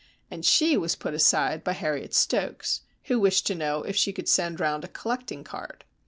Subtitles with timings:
[0.31, 4.27] And she was put aside by Harriet Stokes, who wished to know if she could
[4.27, 5.83] send round a collecting card.